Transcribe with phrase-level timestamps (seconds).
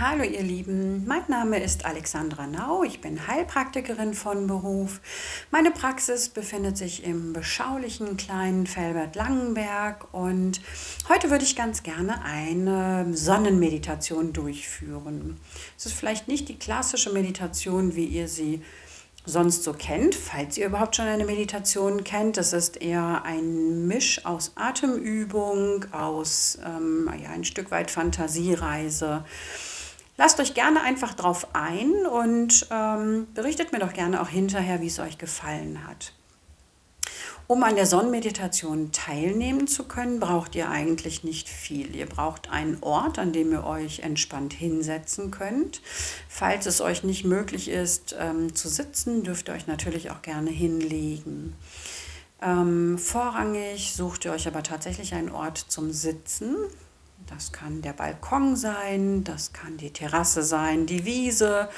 [0.00, 5.00] Hallo ihr Lieben, mein Name ist Alexandra Nau, ich bin Heilpraktikerin von Beruf.
[5.52, 10.60] Meine Praxis befindet sich im beschaulichen kleinen Felbert Langenberg und
[11.08, 15.38] heute würde ich ganz gerne eine Sonnenmeditation durchführen.
[15.78, 18.62] Es ist vielleicht nicht die klassische Meditation, wie ihr sie
[19.26, 22.36] sonst so kennt, falls ihr überhaupt schon eine Meditation kennt.
[22.36, 29.24] Das ist eher ein Misch aus Atemübung, aus ähm, ja, ein Stück weit Fantasiereise.
[30.16, 34.86] Lasst euch gerne einfach drauf ein und ähm, berichtet mir doch gerne auch hinterher, wie
[34.86, 36.12] es euch gefallen hat.
[37.46, 41.94] Um an der Sonnenmeditation teilnehmen zu können, braucht ihr eigentlich nicht viel.
[41.94, 45.82] Ihr braucht einen Ort, an dem ihr euch entspannt hinsetzen könnt.
[46.28, 50.50] Falls es euch nicht möglich ist ähm, zu sitzen, dürft ihr euch natürlich auch gerne
[50.50, 51.54] hinlegen.
[52.40, 56.56] Ähm, vorrangig sucht ihr euch aber tatsächlich einen Ort zum Sitzen.
[57.26, 61.68] Das kann der Balkon sein, das kann die Terrasse sein, die Wiese,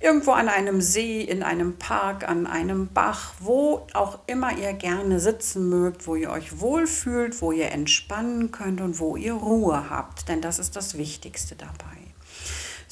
[0.00, 5.18] irgendwo an einem See, in einem Park, an einem Bach, wo auch immer ihr gerne
[5.18, 10.28] sitzen mögt, wo ihr euch wohlfühlt, wo ihr entspannen könnt und wo ihr Ruhe habt.
[10.28, 11.98] Denn das ist das Wichtigste dabei.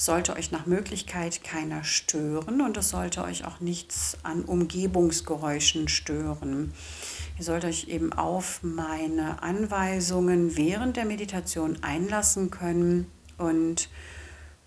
[0.01, 5.89] Es sollte euch nach Möglichkeit keiner stören und es sollte euch auch nichts an Umgebungsgeräuschen
[5.89, 6.73] stören.
[7.41, 13.89] Ihr sollt euch eben auf meine Anweisungen während der Meditation einlassen können und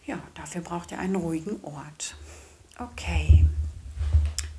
[0.08, 2.18] ja, dafür braucht ihr einen ruhigen Ort.
[2.80, 3.46] Okay.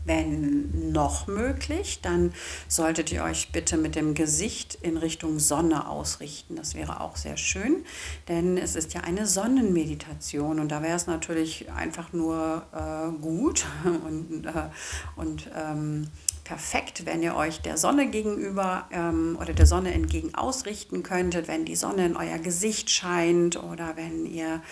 [0.05, 2.35] Wenn noch möglich, dann
[2.69, 6.57] solltet ihr euch bitte mit dem Gesicht in Richtung Sonne ausrichten.
[6.57, 7.85] Das wäre auch sehr schön,
[8.29, 13.65] denn es ist ja eine Sonnenmeditation und da wäre es natürlich einfach nur äh, gut
[13.85, 14.53] und, äh,
[15.17, 16.09] und ähm,
[16.45, 21.65] perfekt, wenn ihr euch der Sonne gegenüber ähm, oder der Sonne entgegen ausrichten könntet, wenn
[21.65, 24.63] die Sonne in euer Gesicht scheint oder wenn ihr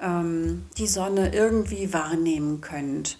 [0.00, 3.18] ähm, die Sonne irgendwie wahrnehmen könnt.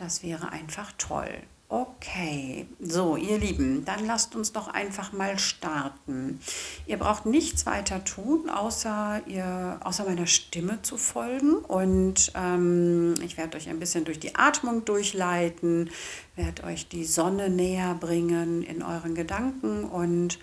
[0.00, 1.28] Das wäre einfach toll.
[1.68, 6.40] Okay, so ihr Lieben, dann lasst uns doch einfach mal starten.
[6.86, 11.56] Ihr braucht nichts weiter tun, außer, ihr, außer meiner Stimme zu folgen.
[11.56, 15.90] Und ähm, ich werde euch ein bisschen durch die Atmung durchleiten,
[16.34, 19.84] werde euch die Sonne näher bringen in euren Gedanken.
[19.84, 20.38] Und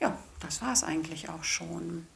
[0.00, 2.06] ja, das war es eigentlich auch schon.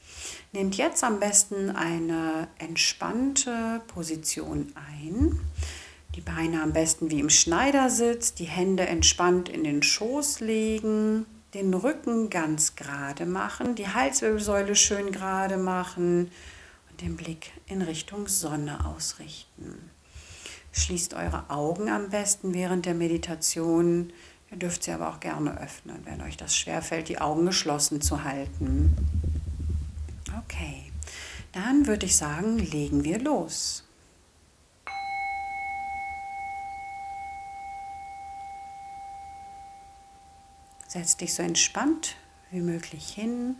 [0.52, 5.38] Nehmt jetzt am besten eine entspannte Position ein.
[6.16, 11.74] Die Beine am besten wie im Schneidersitz, die Hände entspannt in den Schoß legen, den
[11.74, 16.30] Rücken ganz gerade machen, die Halswirbelsäule schön gerade machen
[16.90, 19.90] und den Blick in Richtung Sonne ausrichten.
[20.72, 24.10] Schließt eure Augen am besten während der Meditation.
[24.50, 28.24] Ihr dürft sie aber auch gerne öffnen, wenn euch das schwerfällt, die Augen geschlossen zu
[28.24, 28.96] halten.
[30.44, 30.90] Okay,
[31.52, 33.85] dann würde ich sagen, legen wir los.
[40.96, 42.16] Setz dich so entspannt
[42.50, 43.54] wie möglich hin.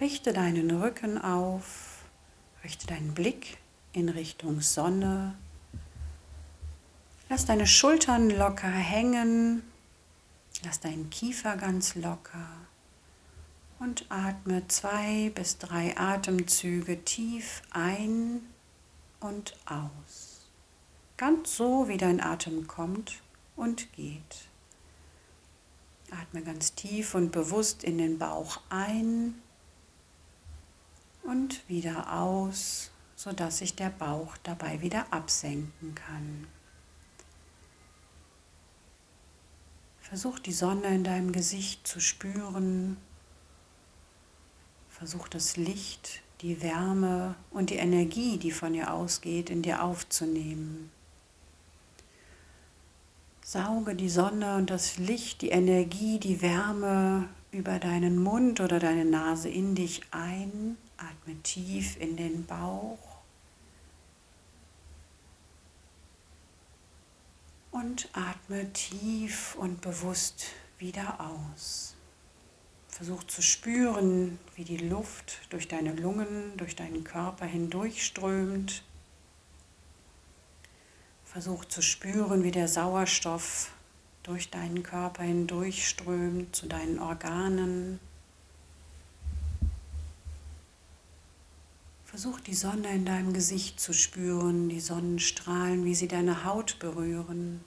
[0.00, 2.06] Richte deinen Rücken auf.
[2.64, 3.58] Richte deinen Blick
[3.92, 5.34] in Richtung Sonne.
[7.28, 9.62] Lass deine Schultern locker hängen.
[10.64, 12.48] Lass deinen Kiefer ganz locker.
[13.78, 18.40] Und atme zwei bis drei Atemzüge tief ein
[19.20, 20.48] und aus.
[21.18, 23.20] Ganz so, wie dein Atem kommt
[23.56, 24.49] und geht.
[26.12, 29.34] Atme ganz tief und bewusst in den Bauch ein
[31.22, 36.46] und wieder aus, sodass sich der Bauch dabei wieder absenken kann.
[40.00, 42.96] Versuch die Sonne in deinem Gesicht zu spüren.
[44.88, 50.90] Versuch das Licht, die Wärme und die Energie, die von ihr ausgeht, in dir aufzunehmen.
[53.52, 59.04] Sauge die Sonne und das Licht, die Energie, die Wärme über deinen Mund oder deine
[59.04, 60.76] Nase in dich ein.
[60.96, 63.00] Atme tief in den Bauch.
[67.72, 71.96] Und atme tief und bewusst wieder aus.
[72.86, 78.84] Versuch zu spüren, wie die Luft durch deine Lungen, durch deinen Körper hindurchströmt
[81.32, 83.70] Versuch zu spüren, wie der Sauerstoff
[84.24, 88.00] durch deinen Körper hindurchströmt zu deinen Organen.
[92.04, 97.64] Versuch die Sonne in deinem Gesicht zu spüren, die Sonnenstrahlen, wie sie deine Haut berühren.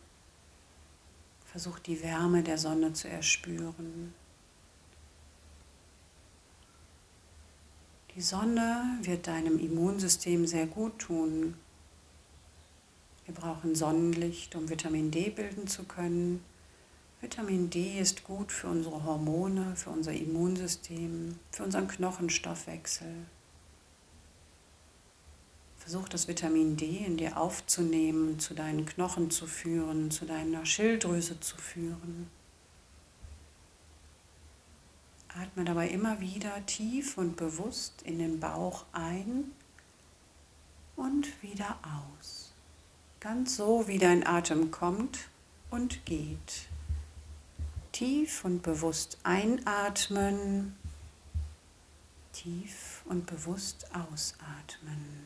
[1.45, 4.13] Versuch die Wärme der Sonne zu erspüren.
[8.13, 11.56] Die Sonne wird deinem Immunsystem sehr gut tun.
[13.25, 16.43] Wir brauchen Sonnenlicht, um Vitamin D bilden zu können.
[17.21, 23.13] Vitamin D ist gut für unsere Hormone, für unser Immunsystem, für unseren Knochenstoffwechsel.
[25.77, 31.39] Versuch das Vitamin D in dir aufzunehmen, zu deinen Knochen zu führen, zu deiner Schilddrüse
[31.39, 32.29] zu führen.
[35.29, 39.51] Atme dabei immer wieder tief und bewusst in den Bauch ein
[40.95, 41.79] und wieder
[42.19, 42.43] aus.
[43.23, 45.29] Ganz so, wie dein Atem kommt
[45.71, 46.67] und geht.
[47.93, 50.75] Tief und bewusst einatmen,
[52.33, 55.25] tief und bewusst ausatmen.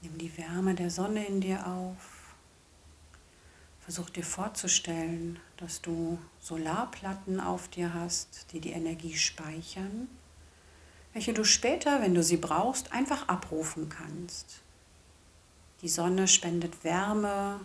[0.00, 2.36] Nimm die Wärme der Sonne in dir auf.
[3.80, 10.06] Versuch dir vorzustellen, dass du Solarplatten auf dir hast, die die Energie speichern,
[11.12, 14.60] welche du später, wenn du sie brauchst, einfach abrufen kannst.
[15.82, 17.60] Die Sonne spendet Wärme,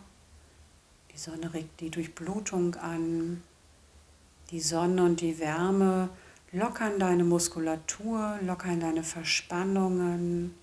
[1.13, 3.43] die Sonne regt die Durchblutung an,
[4.51, 6.09] die Sonne und die Wärme
[6.51, 10.55] lockern deine Muskulatur, lockern deine Verspannungen,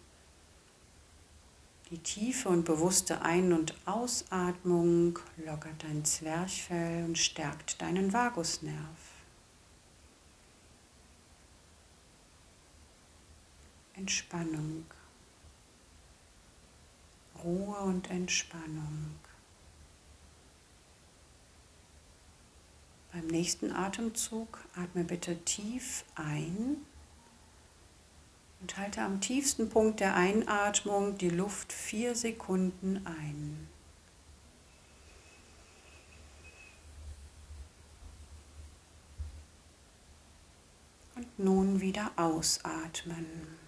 [1.91, 9.12] die tiefe und bewusste Ein- und Ausatmung lockert dein Zwerchfell und stärkt deinen Vagusnerv.
[13.95, 14.87] Entspannung.
[17.43, 19.17] Ruhe und Entspannung.
[23.13, 26.79] Beim nächsten Atemzug atme bitte tief ein
[28.61, 33.69] und halte am tiefsten Punkt der Einatmung die Luft vier Sekunden ein.
[41.17, 43.62] Und nun wieder ausatmen.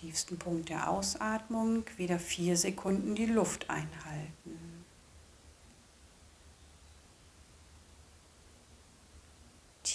[0.00, 4.76] Tiefsten Punkt der Ausatmung wieder vier Sekunden die Luft einhalten.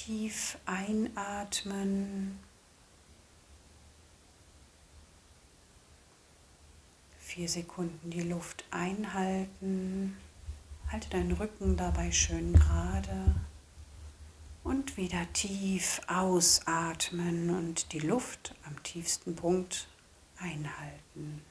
[0.06, 2.40] tief einatmen.
[7.20, 10.18] Vier Sekunden die Luft einhalten.
[10.92, 13.36] Halte deinen Rücken dabei schön gerade.
[14.64, 19.88] Und wieder tief ausatmen und die Luft am tiefsten Punkt
[20.42, 21.42] einhalten.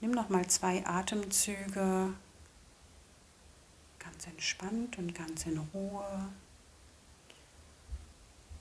[0.00, 2.14] Nimm noch mal zwei Atemzüge
[3.98, 6.28] ganz entspannt und ganz in Ruhe.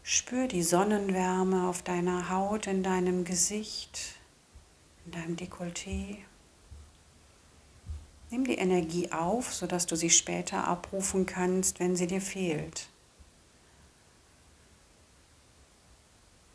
[0.03, 4.15] Spür die Sonnenwärme auf deiner Haut, in deinem Gesicht,
[5.05, 6.17] in deinem Dekolleté.
[8.29, 12.89] Nimm die Energie auf, sodass du sie später abrufen kannst, wenn sie dir fehlt.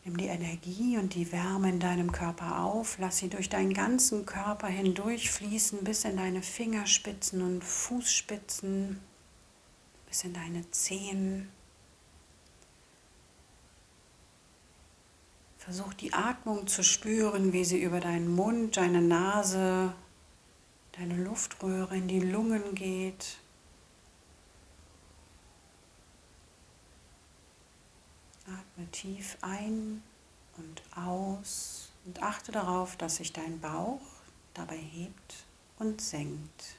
[0.05, 4.25] Nimm die Energie und die Wärme in deinem Körper auf, lass sie durch deinen ganzen
[4.25, 8.99] Körper hindurch fließen bis in deine Fingerspitzen und Fußspitzen,
[10.07, 11.51] bis in deine Zehen.
[15.59, 19.93] Versuch die Atmung zu spüren, wie sie über deinen Mund, deine Nase,
[20.93, 23.37] deine Luftröhre in die Lungen geht.
[28.47, 30.03] Atme tief ein
[30.57, 34.01] und aus und achte darauf, dass sich dein Bauch
[34.55, 35.45] dabei hebt
[35.79, 36.77] und senkt.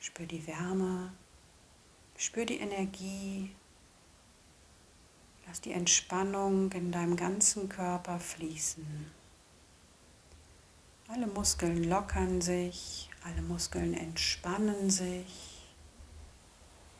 [0.00, 1.12] Spür die Wärme,
[2.16, 3.50] spür die Energie,
[5.46, 9.10] lass die Entspannung in deinem ganzen Körper fließen.
[11.08, 15.47] Alle Muskeln lockern sich, alle Muskeln entspannen sich.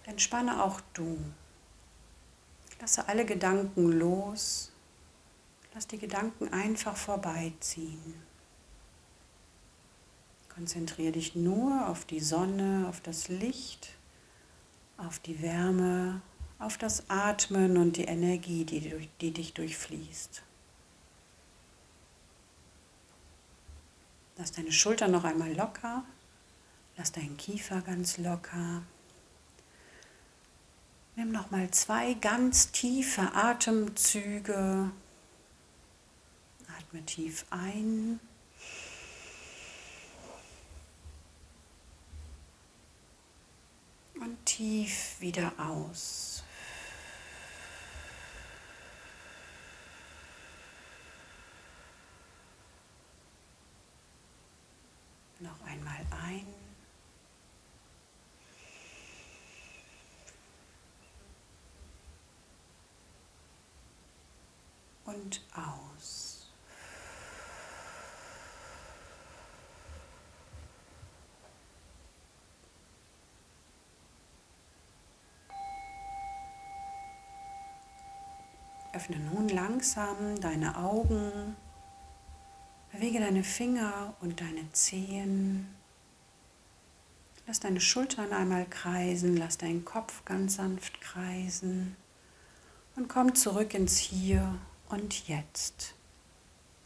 [0.09, 1.19] Entspanne auch du.
[2.81, 4.73] Lasse alle Gedanken los.
[5.75, 8.15] Lass die Gedanken einfach vorbeiziehen.
[10.49, 13.91] Konzentriere dich nur auf die Sonne, auf das Licht,
[14.97, 16.23] auf die Wärme,
[16.59, 20.43] auf das Atmen und die Energie, die, die dich durchfließt.
[24.39, 26.03] Lass deine Schultern noch einmal locker.
[26.97, 28.83] Lass deinen Kiefer ganz locker
[31.29, 34.91] nimm nochmal zwei ganz tiefe Atemzüge.
[36.79, 38.21] Atme tief ein.
[44.21, 46.43] Und tief wieder aus.
[55.41, 56.58] Noch einmal ein.
[65.21, 66.47] Und aus.
[78.93, 81.57] Öffne nun langsam deine Augen.
[82.93, 85.75] Bewege deine Finger und deine Zehen.
[87.47, 91.97] Lass deine Schultern einmal kreisen, lass deinen Kopf ganz sanft kreisen
[92.95, 94.59] und komm zurück ins Hier
[94.89, 95.95] und Jetzt.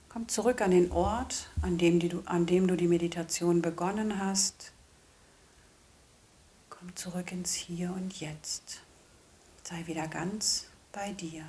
[0.09, 4.73] Komm zurück an den Ort, an dem, du, an dem du die Meditation begonnen hast.
[6.68, 8.80] Komm zurück ins Hier und Jetzt.
[9.62, 11.44] Sei wieder ganz bei dir.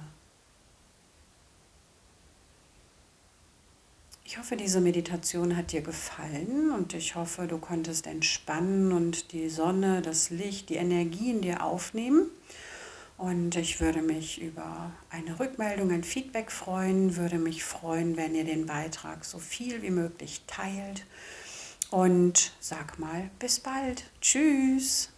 [4.26, 9.50] Ich hoffe, diese Meditation hat dir gefallen und ich hoffe, du konntest entspannen und die
[9.50, 12.30] Sonne, das Licht, die Energie in dir aufnehmen.
[13.24, 18.44] Und ich würde mich über eine Rückmeldung, ein Feedback freuen, würde mich freuen, wenn ihr
[18.44, 21.06] den Beitrag so viel wie möglich teilt.
[21.90, 24.04] Und sag mal, bis bald.
[24.20, 25.13] Tschüss.